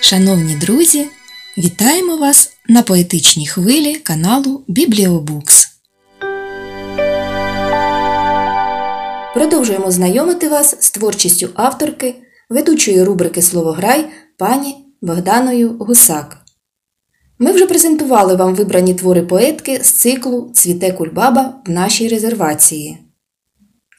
Шановні 0.00 0.54
друзі, 0.54 1.06
вітаємо 1.58 2.16
вас 2.16 2.52
на 2.68 2.82
поетичній 2.82 3.46
хвилі 3.46 3.94
каналу 3.94 4.64
Бібліобукс. 4.68 5.65
Продовжуємо 9.36 9.90
знайомити 9.90 10.48
вас 10.48 10.76
з 10.80 10.90
творчістю 10.90 11.48
авторки, 11.54 12.14
ведучої 12.50 13.02
рубрики 13.02 13.42
Словограй 13.42 14.06
пані 14.38 14.76
Богданою 15.02 15.76
Гусак. 15.78 16.38
Ми 17.38 17.52
вже 17.52 17.66
презентували 17.66 18.34
вам 18.34 18.54
вибрані 18.54 18.94
твори 18.94 19.22
поетки 19.22 19.80
з 19.82 19.90
циклу 19.90 20.50
Цвіте 20.54 20.92
кульбаба 20.92 21.54
в 21.66 21.70
нашій 21.70 22.08
резервації. 22.08 22.98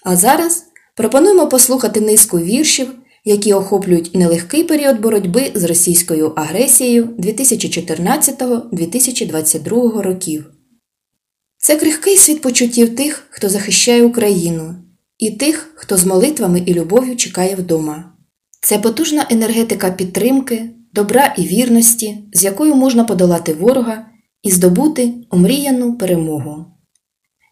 А 0.05 0.15
зараз 0.15 0.63
пропонуємо 0.95 1.47
послухати 1.47 2.01
низку 2.01 2.39
віршів 2.39 2.87
які 3.25 3.53
охоплюють 3.53 4.15
нелегкий 4.15 4.63
період 4.63 4.99
боротьби 4.99 5.51
з 5.55 5.63
російською 5.63 6.33
агресією 6.35 7.05
2014-2022 7.05 10.01
років. 10.01 10.51
Це 11.57 11.75
крихкий 11.75 12.17
світ 12.17 12.41
почуттів 12.41 12.95
тих, 12.95 13.27
хто 13.29 13.49
захищає 13.49 14.03
Україну, 14.03 14.75
і 15.17 15.31
тих, 15.31 15.73
хто 15.75 15.97
з 15.97 16.05
молитвами 16.05 16.59
і 16.59 16.73
любов'ю 16.73 17.15
чекає 17.15 17.55
вдома. 17.55 18.13
Це 18.61 18.79
потужна 18.79 19.25
енергетика 19.29 19.91
підтримки, 19.91 20.69
добра 20.93 21.33
і 21.37 21.41
вірності, 21.41 22.17
з 22.33 22.43
якою 22.43 22.75
можна 22.75 23.03
подолати 23.03 23.53
ворога 23.53 24.05
і 24.43 24.51
здобути 24.51 25.13
омріяну 25.29 25.97
перемогу. 25.97 26.65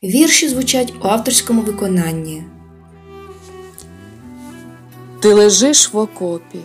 Вірші 0.04 0.48
звучать 0.48 0.94
у 1.04 1.08
авторському 1.08 1.62
виконанні. 1.62 2.44
Ти 5.20 5.34
лежиш 5.34 5.94
в 5.94 5.98
окопі, 5.98 6.60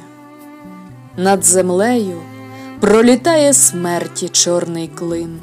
над 1.17 1.45
землею 1.45 2.23
пролітає 2.81 3.55
смерті 3.55 4.29
чорний 4.29 4.89
клин, 4.89 5.41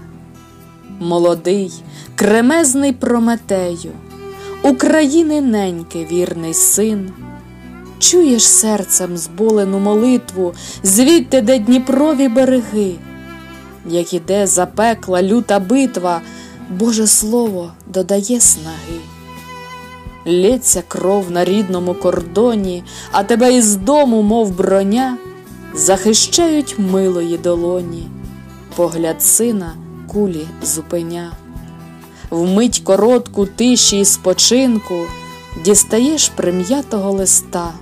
молодий, 1.00 1.72
кремезний 2.16 2.94
Прометею, 2.94 3.92
України 4.68 5.42
неньки 5.42 6.08
вірний 6.12 6.54
син, 6.54 7.12
чуєш 8.00 8.48
серцем 8.48 9.18
зболену 9.18 9.80
молитву, 9.80 10.54
звідти, 10.84 11.42
де 11.42 11.60
Дніпрові 11.60 12.28
береги, 12.28 12.96
як 13.90 14.14
іде 14.14 14.48
запекла 14.48 15.24
люта 15.24 15.60
битва, 15.60 16.22
Боже 16.70 17.08
Слово 17.08 17.72
додає 17.88 18.40
снаги. 18.40 19.00
Лється 20.28 20.84
кров 20.88 21.32
на 21.32 21.46
рідному 21.46 21.94
кордоні, 21.94 22.84
а 23.12 23.24
тебе 23.24 23.54
із 23.54 23.76
дому, 23.76 24.22
мов 24.22 24.52
броня, 24.52 25.18
захищають 25.74 26.76
милої 26.80 27.38
долоні, 27.38 28.08
погляд 28.76 29.22
сина 29.24 29.76
кулі 30.08 30.48
зупиня. 30.64 31.32
Вмить 32.30 32.80
коротку 32.80 33.46
тиші 33.46 34.00
і 34.00 34.06
спочинку 34.06 35.06
дістаєш 35.66 36.30
прим'ятого 36.30 37.12
листа, 37.12 37.74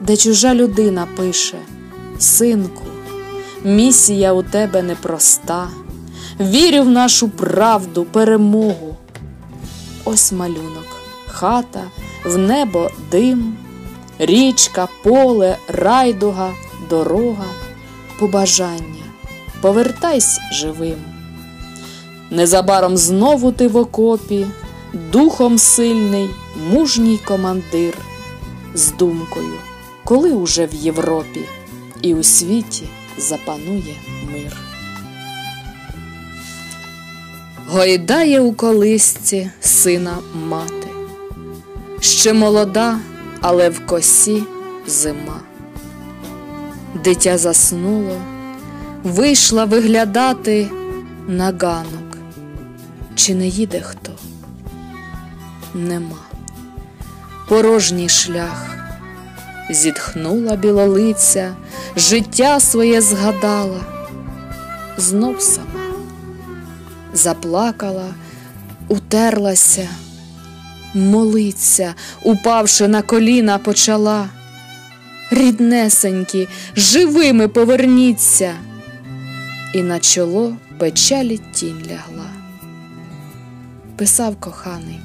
де 0.00 0.16
чужа 0.16 0.54
людина 0.54 1.06
пише: 1.16 1.58
Синку, 2.18 2.84
місія 3.64 4.32
у 4.32 4.42
тебе 4.42 4.82
непроста, 4.82 5.68
вірю 6.40 6.82
в 6.82 6.88
нашу 6.88 7.28
правду, 7.28 8.04
перемогу. 8.04 8.96
Ось 10.04 10.32
малюнок 10.32 10.98
хата, 11.38 11.90
в 12.24 12.38
небо 12.38 12.90
дим, 13.10 13.56
річка, 14.18 14.88
поле, 15.02 15.56
райдуга, 15.68 16.52
дорога, 16.90 17.46
побажання, 18.18 19.04
повертайся 19.60 20.40
живим. 20.52 21.17
Незабаром 22.30 22.96
знову 22.96 23.52
ти 23.52 23.68
в 23.68 23.76
окопі, 23.76 24.46
духом 25.12 25.58
сильний, 25.58 26.30
мужній 26.70 27.18
командир, 27.24 27.94
з 28.74 28.92
думкою, 28.92 29.54
коли 30.04 30.30
уже 30.30 30.66
в 30.66 30.74
Європі 30.74 31.40
і 32.02 32.14
у 32.14 32.22
світі 32.22 32.88
запанує 33.18 33.94
мир. 34.32 34.56
Гойдає 37.68 38.40
у 38.40 38.52
колисці 38.52 39.50
сина 39.60 40.18
мати 40.48 40.78
ще 42.00 42.32
молода, 42.32 42.98
але 43.40 43.68
в 43.68 43.86
косі 43.86 44.42
зима. 44.86 45.40
Дитя 47.04 47.38
заснуло, 47.38 48.16
вийшла 49.04 49.64
виглядати 49.64 50.68
на 51.28 51.44
ганок. 51.44 52.07
Чи 53.18 53.34
не 53.34 53.46
їде 53.46 53.80
хто? 53.80 54.12
Нема. 55.74 56.16
Порожній 57.48 58.08
шлях, 58.08 58.76
зітхнула 59.70 60.56
білолиця, 60.56 61.56
життя 61.96 62.60
своє 62.60 63.00
згадала, 63.00 63.80
знов 64.96 65.42
сама, 65.42 65.94
заплакала, 67.12 68.14
утерлася 68.88 69.88
молиться, 70.94 71.94
упавши 72.22 72.88
на 72.88 73.02
коліна, 73.02 73.58
почала. 73.58 74.28
Ріднесенькі, 75.30 76.48
живими 76.76 77.48
поверніться, 77.48 78.54
і 79.74 79.82
на 79.82 79.98
чоло 79.98 80.56
печалі 80.78 81.40
тінь 81.52 81.82
лягла. 81.90 82.27
Писав 83.98 84.36
коханий, 84.36 85.00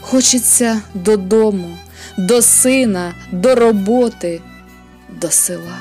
хочеться 0.00 0.80
додому, 0.94 1.78
до 2.18 2.42
сина, 2.42 3.14
до 3.32 3.54
роботи, 3.54 4.40
до 5.20 5.30
села. 5.30 5.78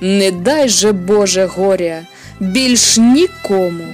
Не 0.00 0.30
дай 0.30 0.68
же 0.68 0.92
Боже 0.92 1.46
горя 1.46 2.06
більш 2.40 2.98
нікому, 2.98 3.84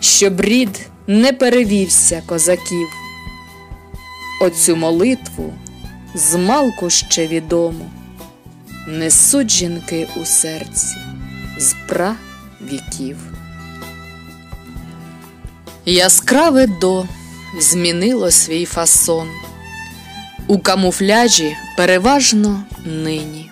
щоб 0.00 0.40
рід 0.40 0.86
не 1.06 1.32
перевівся 1.32 2.22
козаків. 2.26 2.88
Оцю 4.40 4.76
молитву 4.76 5.52
змалку 6.14 6.90
ще 6.90 7.26
відому, 7.26 7.90
несуть 8.88 9.50
жінки 9.50 10.08
у 10.16 10.24
серці 10.24 10.96
з 11.58 11.74
пра 11.88 12.16
віків. 12.72 13.16
Яскраве 15.86 16.66
до 16.66 17.04
змінило 17.60 18.30
свій 18.30 18.64
фасон, 18.64 19.28
у 20.46 20.58
камуфляжі 20.58 21.56
переважно 21.76 22.62
нині. 22.84 23.50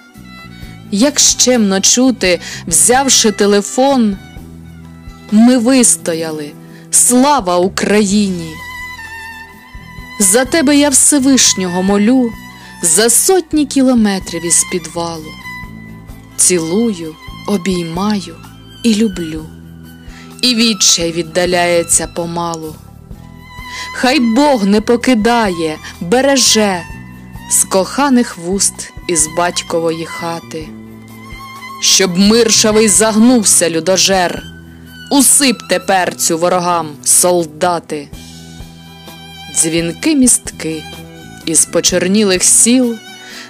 Як 0.91 1.19
щемно 1.19 1.81
чути, 1.81 2.41
взявши 2.67 3.33
телефон, 3.33 4.17
ми 5.31 5.59
вистояли. 5.59 6.53
Слава 6.91 7.57
Україні! 7.57 8.53
За 10.21 10.45
тебе 10.45 10.77
я 10.77 10.89
Всевишнього 10.89 11.83
молю 11.83 12.33
за 12.83 13.11
сотні 13.11 13.67
кілометрів 13.67 14.47
із 14.47 14.65
підвалу. 14.73 15.33
Цілую, 16.37 17.15
обіймаю 17.47 18.37
і 18.85 18.95
люблю, 18.95 19.47
і 20.43 20.55
відчай 20.55 21.13
віддаляється 21.13 22.07
помалу. 22.07 22.75
Хай 23.95 24.21
Бог 24.21 24.67
не 24.67 24.81
покидає, 24.81 25.79
береже 26.01 26.83
з 27.51 27.65
коханих 27.65 28.39
вуст 28.39 28.93
із 29.09 29.29
батькової 29.37 30.07
хати, 30.07 30.69
щоб 31.83 32.19
миршавий 32.19 32.89
загнувся 32.89 33.71
людожер. 33.71 34.43
Усипте 35.11 35.79
перцю 35.79 36.39
ворогам, 36.39 36.89
солдати, 37.05 38.09
дзвінки 39.57 40.15
містки 40.15 40.83
із 41.47 41.65
почернілих 41.65 42.43
сіл, 42.43 42.97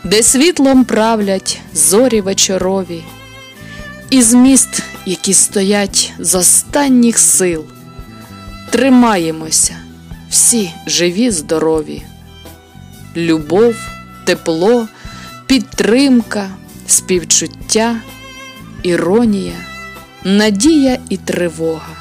де 0.04 0.22
світлом 0.22 0.84
правлять 0.84 1.60
зорі 1.74 2.20
вечорові, 2.20 3.02
із 4.10 4.34
міст, 4.34 4.82
які 5.10 5.34
стоять 5.34 6.12
з 6.18 6.34
останніх 6.34 7.18
сил. 7.18 7.64
Тримаємося, 8.70 9.76
всі 10.30 10.72
живі, 10.86 11.30
здорові, 11.30 12.02
любов, 13.16 13.74
тепло, 14.24 14.88
підтримка, 15.46 16.50
співчуття, 16.86 18.00
іронія, 18.82 19.56
надія 20.24 20.98
і 21.08 21.16
тривога. 21.16 21.96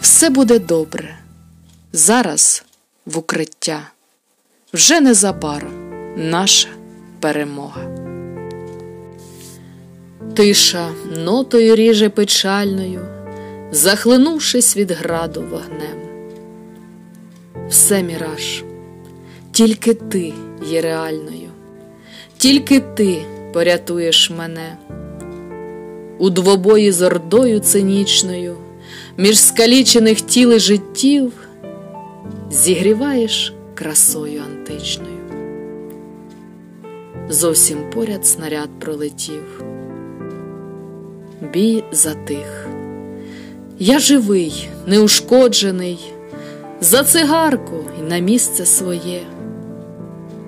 Все 0.00 0.30
буде 0.30 0.58
добре. 0.58 1.18
Зараз 1.92 2.64
в 3.06 3.18
укриття. 3.18 3.80
Вже 4.72 5.00
незабаром 5.00 5.72
наша 6.16 6.68
перемога. 7.20 7.99
Тиша 10.34 10.88
нотою 11.16 11.76
ріже 11.76 12.08
печальною, 12.08 13.00
захлинувшись 13.72 14.76
від 14.76 14.90
граду 14.90 15.44
вогнем. 15.50 16.00
Все 17.68 18.02
міраж, 18.02 18.64
тільки 19.52 19.94
ти 19.94 20.32
є 20.70 20.80
реальною, 20.80 21.48
тільки 22.36 22.80
ти 22.80 23.22
порятуєш 23.52 24.30
мене. 24.30 24.76
У 26.18 26.30
двобої 26.30 26.92
з 26.92 27.02
ордою 27.02 27.60
цинічною, 27.60 28.56
між 29.16 29.38
скалічених 29.38 30.20
тіл 30.20 30.52
і 30.52 30.58
життів, 30.58 31.32
зігріваєш 32.50 33.54
красою 33.74 34.42
античною. 34.42 35.20
Зовсім 37.28 37.90
поряд 37.90 38.26
снаряд 38.26 38.68
пролетів. 38.80 39.69
Бій 41.40 41.84
затих. 41.92 42.68
Я 43.78 43.98
живий, 43.98 44.68
неушкоджений, 44.86 46.12
за 46.80 47.04
цигарку 47.04 47.76
і 48.00 48.02
на 48.02 48.18
місце 48.18 48.66
своє. 48.66 49.20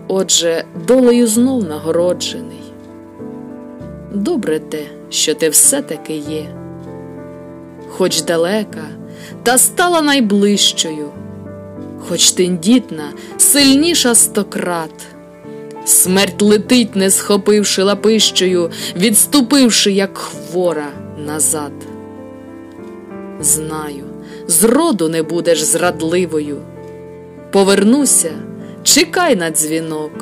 Отже, 0.08 0.64
долею 0.86 1.26
знов 1.26 1.64
нагороджений. 1.64 2.62
Добре 4.14 4.58
те, 4.58 4.82
що 5.10 5.34
ти 5.34 5.48
все-таки 5.48 6.16
є, 6.16 6.46
хоч 7.88 8.22
далека, 8.22 8.88
та 9.42 9.58
стала 9.58 10.02
найближчою, 10.02 11.08
хоч 12.08 12.30
тендітна, 12.30 13.04
сильніша 13.38 14.14
стократ. 14.14 15.11
Смерть 15.84 16.42
летить, 16.42 16.96
не 16.96 17.10
схопивши 17.10 17.82
лапищею, 17.82 18.70
відступивши, 18.96 19.92
як 19.92 20.18
хвора 20.18 20.88
назад. 21.26 21.72
Знаю, 23.40 24.04
зроду 24.46 25.08
не 25.08 25.22
будеш 25.22 25.62
зрадливою. 25.62 26.58
Повернуся, 27.52 28.32
чекай 28.82 29.36
на 29.36 29.50
дзвінок, 29.50 30.12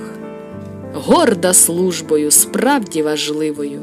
горда 0.95 1.53
службою, 1.53 2.31
справді 2.31 3.03
важливою, 3.03 3.83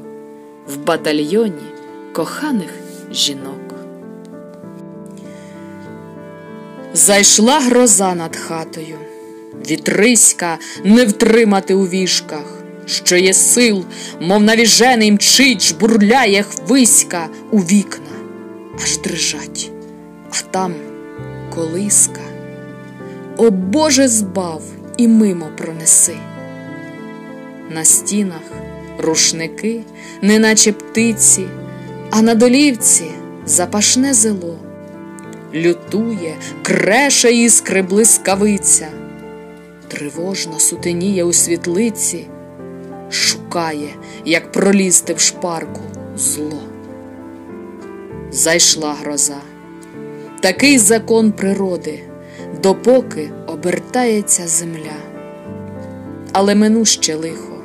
в 0.68 0.78
батальйоні 0.78 1.68
коханих 2.14 2.70
жінок. 3.12 3.76
Зайшла 6.94 7.60
гроза 7.60 8.16
над 8.16 8.36
хатою, 8.36 8.96
вітриська 9.72 10.58
не 10.84 11.06
втримати 11.06 11.74
у 11.74 11.88
вішках, 11.88 12.64
що 12.86 13.16
є 13.16 13.34
сил, 13.34 13.86
мов 14.20 14.44
навіжений 14.44 15.12
мчить, 15.12 15.62
жбурляє 15.62 16.44
хвиська 16.44 17.28
у 17.52 17.60
вікна, 17.60 18.16
аж 18.84 18.98
дрижать, 18.98 19.72
а 20.30 20.52
там 20.52 20.74
колиска. 21.56 22.22
О 23.38 23.52
Боже, 23.52 24.08
збав 24.08 24.64
і 24.98 25.08
мимо 25.08 25.50
пронеси. 25.58 26.18
На 27.70 27.86
стінах 27.86 28.42
рушники, 29.00 29.82
неначе 30.22 30.72
птиці, 30.72 31.46
а 32.12 32.22
на 32.22 32.36
долівці 32.36 33.06
запашне 33.46 34.14
зело 34.14 34.58
лютує, 35.56 36.36
креше 36.62 37.32
іскри 37.32 37.82
блискавиця, 37.82 38.88
тривожно 39.88 40.60
сутеніє 40.60 41.24
у 41.24 41.34
світлиці, 41.34 42.28
шукає, 43.12 43.90
як 44.26 44.52
пролізти 44.52 45.14
в 45.14 45.20
шпарку 45.20 45.82
зло. 46.18 46.60
Зайшла 48.32 48.94
гроза, 48.94 49.42
такий 50.42 50.78
закон 50.78 51.32
природи, 51.32 52.00
допоки 52.62 53.30
обертається 53.48 54.48
земля. 54.48 54.98
Але 56.32 56.56
минуще 56.56 57.16
лихо, 57.16 57.58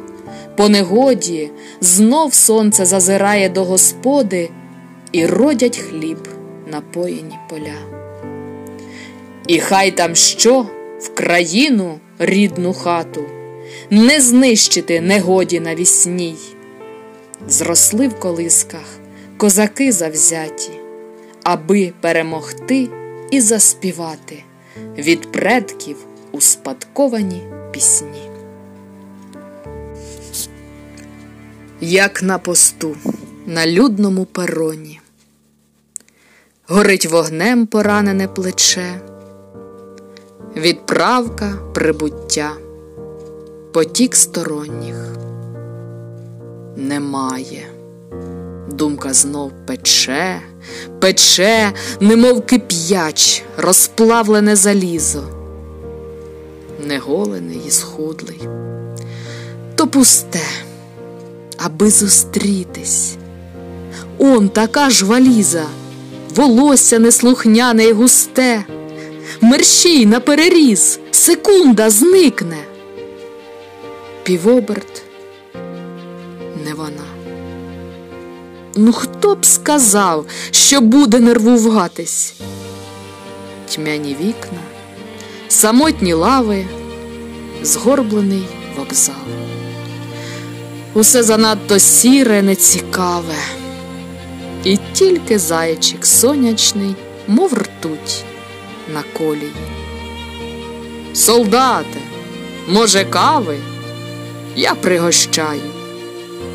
по 0.56 0.68
негоді 0.68 1.50
знов 1.80 2.34
сонце 2.34 2.84
зазирає 2.84 3.48
до 3.48 3.64
господи 3.64 4.50
і 5.12 5.26
родять 5.26 5.78
хліб 5.78 6.28
напоєні 6.66 7.38
поля. 7.48 8.02
І 9.46 9.58
хай 9.58 9.90
там 9.90 10.14
що 10.14 10.66
в 11.02 11.14
країну 11.14 12.00
рідну 12.18 12.72
хату 12.74 13.24
не 13.90 14.20
знищити 14.20 15.00
негоді 15.00 15.60
навісній. 15.60 16.36
Зросли 17.48 18.08
в 18.08 18.20
колисках 18.20 18.98
козаки 19.36 19.92
завзяті, 19.92 20.70
аби 21.42 21.92
перемогти 22.00 22.88
і 23.30 23.40
заспівати 23.40 24.44
від 24.98 25.32
предків 25.32 25.96
успадковані 26.32 27.42
пісні. 27.72 28.30
Як 31.80 32.22
на 32.22 32.38
посту 32.38 32.96
на 33.46 33.66
людному 33.66 34.24
пероні 34.24 35.00
горить 36.66 37.06
вогнем 37.06 37.66
поранене 37.66 38.28
плече, 38.28 39.00
відправка 40.56 41.54
прибуття, 41.74 42.52
потік 43.72 44.16
сторонніх 44.16 44.96
немає. 46.76 47.66
Думка 48.68 49.12
знов 49.12 49.52
пече, 49.66 50.40
пече, 51.00 51.72
немов 52.00 52.46
кип'яч, 52.46 53.42
розплавлене 53.56 54.56
залізо, 54.56 55.22
неголений 56.86 57.60
і 57.68 57.70
схудлий, 57.70 58.40
то 59.74 59.86
пусте, 59.86 60.46
аби 61.58 61.90
зустрітись. 61.90 63.16
Он 64.18 64.48
така 64.48 64.90
ж 64.90 65.04
валіза 65.04 65.64
волосся 66.34 66.98
неслухняне 66.98 67.84
й 67.84 67.92
густе, 67.92 68.64
мерщій 69.40 70.06
на 70.06 70.20
переріз, 70.20 70.98
секунда 71.10 71.90
зникне. 71.90 72.58
Півоберт 74.22 75.02
не 76.64 76.74
вона. 76.74 77.04
Ну, 78.76 78.92
хто 78.92 79.34
б 79.34 79.46
сказав, 79.46 80.26
що 80.50 80.80
буде 80.80 81.20
нервуватись? 81.20 82.34
Тьмяні 83.74 84.16
вікна, 84.20 84.60
самотні 85.48 86.12
лави, 86.12 86.64
згорблений 87.62 88.44
вокзал. 88.76 89.14
Усе 90.94 91.22
занадто 91.22 91.78
сіре, 91.78 92.42
нецікаве. 92.42 93.34
І 94.64 94.78
тільки 94.92 95.38
зайчик 95.38 96.06
сонячний, 96.06 96.94
мов 97.26 97.54
ртуть 97.54 98.24
на 98.88 99.02
колії. 99.02 99.52
Солдате, 101.14 102.00
може, 102.68 103.04
кави? 103.04 103.58
Я 104.56 104.74
пригощаю. 104.74 105.70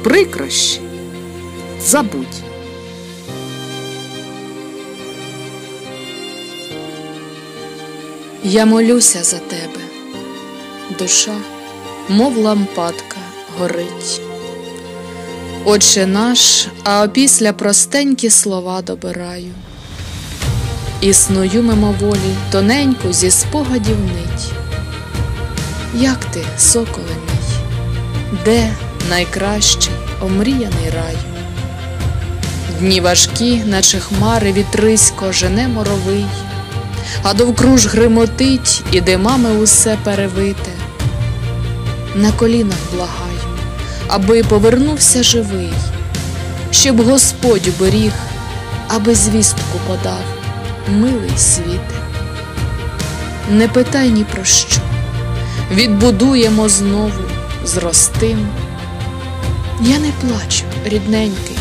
Прикрощі, 0.04 0.82
забудь. 1.82 2.42
Я 8.44 8.66
молюся 8.66 9.24
за 9.24 9.38
тебе, 9.38 9.82
душа, 11.00 11.36
мов 12.10 12.38
лампадка, 12.38 13.18
горить. 13.60 14.22
Отче 15.66 16.08
наш, 16.08 16.68
а 16.84 17.04
опісля 17.04 17.54
простенькі 17.54 18.30
слова 18.30 18.82
добираю. 18.82 19.52
Існую 21.02 21.64
мимоволі 21.64 22.36
тоненьку 22.52 23.14
зі 23.14 23.32
спогадів 23.32 23.98
нить. 24.00 24.52
Як 25.94 26.26
ти, 26.26 26.44
соколе 26.58 27.16
мій, 27.26 27.58
де 28.46 28.70
найкращий 29.10 29.94
омріяний 30.22 30.90
рай? 30.96 31.18
Дні 32.80 33.02
важкі, 33.02 33.64
наче 33.66 34.00
хмари 34.00 34.54
вітрисько 34.54 35.32
жене 35.32 35.68
моровий, 35.68 36.26
а 37.24 37.34
довкруж 37.34 37.88
гримотить 37.88 38.84
і 38.92 39.02
димами 39.02 39.52
усе 39.52 39.98
перевите. 40.04 40.72
на 42.16 42.32
колінах 42.32 42.78
благаю, 42.94 43.60
аби 44.08 44.44
повернувся 44.44 45.24
живий, 45.24 45.74
щоб 46.72 47.02
Господь 47.02 47.68
уберіг, 47.68 48.12
аби 48.88 49.16
звістку 49.16 49.80
подав, 49.88 50.37
милий 50.90 51.38
світе. 51.38 51.96
Не 53.50 53.68
питай 53.68 54.10
ні 54.10 54.24
про 54.24 54.44
що, 54.44 54.82
відбудуємо 55.72 56.70
знову, 56.70 57.12
зростим. 57.66 58.48
Я 59.82 60.00
не 60.00 60.12
плачу, 60.22 60.64
рідненький, 60.86 61.58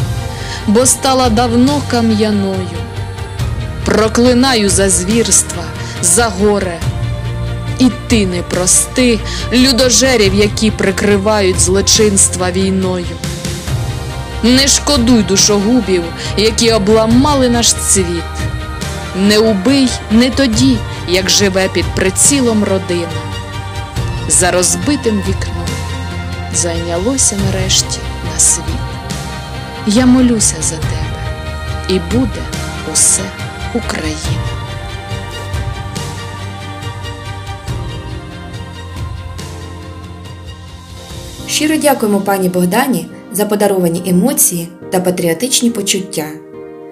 бо 0.66 0.86
стала 0.86 1.28
давно 1.28 1.82
кам'яною. 1.90 2.78
Проклинаю 3.84 4.70
за 4.70 4.90
звірства, 4.90 5.64
за 6.02 6.24
горе. 6.24 6.80
І 7.78 7.90
ти 8.08 8.26
не 8.26 8.42
прости 8.42 9.18
людожерів, 9.52 10.34
які 10.34 10.70
прикривають 10.70 11.60
злочинства 11.60 12.50
війною. 12.50 13.06
Не 14.42 14.68
шкодуй 14.68 15.22
душогубів, 15.22 16.02
які 16.36 16.72
обламали 16.72 17.48
наш 17.48 17.72
цвіт. 17.72 18.24
Не 19.16 19.38
убий 19.38 19.88
не 20.10 20.30
тоді, 20.30 20.76
як 21.08 21.30
живе 21.30 21.68
під 21.68 21.84
прицілом 21.84 22.64
родина. 22.64 23.08
За 24.28 24.50
розбитим 24.50 25.22
вікном 25.28 25.66
зайнялося 26.54 27.36
нарешті 27.46 27.98
на 28.32 28.38
світ. 28.38 28.64
Я 29.86 30.06
молюся 30.06 30.56
за 30.60 30.76
тебе, 30.76 31.16
і 31.88 32.16
буде 32.16 32.42
усе 32.92 33.22
Україна. 33.74 34.56
Щиро 41.48 41.76
дякуємо 41.76 42.20
пані 42.20 42.48
Богдані 42.48 43.06
за 43.32 43.46
подаровані 43.46 44.02
емоції 44.06 44.68
та 44.90 45.00
патріотичні 45.00 45.70
почуття. 45.70 46.45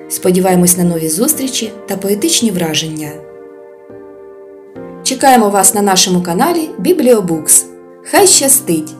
Сподіваємось 0.08 0.76
на 0.78 0.84
нові 0.84 1.08
зустрічі 1.08 1.72
та 1.88 1.96
поетичні 1.96 2.50
враження. 2.50 3.10
Чекаємо 5.02 5.50
вас 5.50 5.74
на 5.74 5.82
нашому 5.82 6.22
каналі 6.22 6.68
Бібліобукс. 6.78 7.66
Хай 8.10 8.26
щастить! 8.26 8.92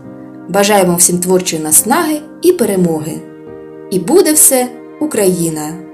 Бажаємо 0.49 0.97
всім 0.97 1.19
творчої 1.19 1.63
наснаги 1.63 2.21
і 2.43 2.53
перемоги! 2.53 3.13
І 3.91 3.99
буде 3.99 4.33
все 4.33 4.69
Україна! 5.01 5.94